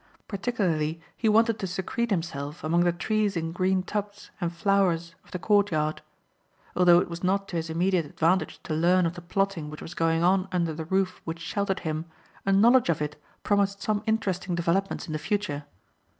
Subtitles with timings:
[0.27, 5.29] Particularly he wanted to secrete himself among the trees in green tubs and flowers of
[5.29, 6.01] the courtyard.
[6.75, 9.93] Although it was not to his immediate advantage to learn of the plotting which was
[9.93, 12.05] going on under the roof which sheltered him
[12.47, 15.65] a knowledge of it promised some interesting developments in the future.